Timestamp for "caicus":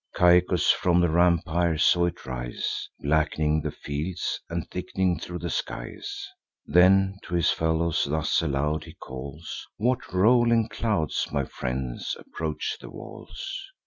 0.15-0.71